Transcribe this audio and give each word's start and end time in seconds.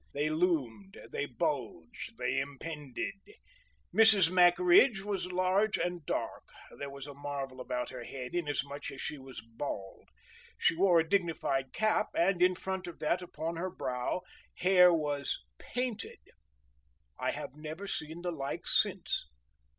They 0.13 0.31
loomed, 0.31 0.99
they 1.11 1.27
bulged, 1.27 2.17
they 2.17 2.39
impended. 2.39 3.13
Mrs. 3.93 4.31
Mackridge 4.31 5.01
was 5.03 5.27
large 5.31 5.77
and 5.77 6.03
dark; 6.07 6.47
there 6.79 6.89
was 6.89 7.05
a 7.05 7.13
marvel 7.13 7.61
about 7.61 7.89
her 7.89 8.03
head, 8.03 8.33
inasmuch 8.33 8.89
as 8.89 8.99
she 8.99 9.19
was 9.19 9.41
bald. 9.41 10.09
She 10.57 10.75
wore 10.75 10.99
a 11.01 11.07
dignified 11.07 11.71
cap, 11.71 12.07
and 12.15 12.41
in 12.41 12.55
front 12.55 12.87
of 12.87 12.97
that 12.97 13.21
upon 13.21 13.57
her 13.57 13.69
brow, 13.69 14.21
hair 14.57 14.91
was 14.91 15.37
painted. 15.59 16.17
I 17.19 17.29
have 17.29 17.53
never 17.53 17.85
seen 17.85 18.23
the 18.23 18.31
like 18.31 18.65
since. 18.65 19.27